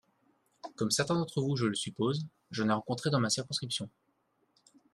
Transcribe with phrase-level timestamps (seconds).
[0.77, 3.87] Comme certains d’entre vous je le suppose, j’en ai rencontré dans ma circonscription.